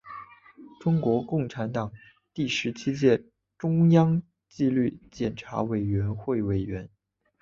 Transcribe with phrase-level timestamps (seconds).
[0.79, 1.91] 中国共产党
[2.33, 3.23] 第十七届
[3.55, 6.89] 中央纪律检查委员会委员。